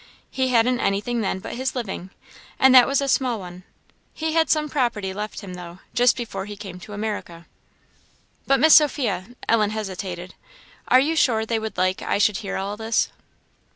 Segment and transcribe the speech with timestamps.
[0.31, 2.09] He hadn't anything then but his living,
[2.57, 3.61] and that was a small one;
[4.15, 7.45] he had some property left him, though, just before he came to America."
[8.47, 10.33] "But, Miss Sophia," Ellen hesitated,
[10.87, 13.09] "are you sure they would like I should hear all this?"